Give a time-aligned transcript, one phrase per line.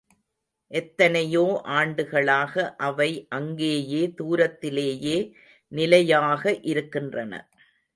[0.71, 1.43] எத்தனையோ
[1.73, 2.55] ஆண்டுகளாக
[2.79, 3.09] அவை
[3.29, 5.17] அங்கேயே தூரத்திலேயே
[5.71, 6.43] நிலையாக
[6.65, 7.33] இருக்கின்றன.